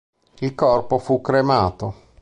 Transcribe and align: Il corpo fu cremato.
Il 0.39 0.55
corpo 0.55 0.97
fu 0.97 1.21
cremato. 1.21 1.93